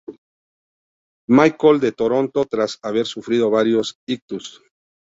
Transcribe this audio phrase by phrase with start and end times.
[1.27, 4.63] Michael de Toronto tras haber sufrido varios ictus.